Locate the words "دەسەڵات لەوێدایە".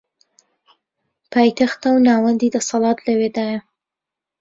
2.55-3.59